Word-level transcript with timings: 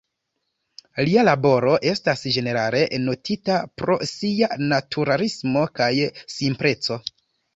Lia 1.07 1.23
laboro 1.25 1.73
estas 1.89 2.23
ĝenerale 2.37 2.81
notita 3.03 3.59
pro 3.81 3.97
sia 4.13 4.49
naturalismo 4.73 5.67
kaj 5.81 5.93
simpleco. 6.37 6.99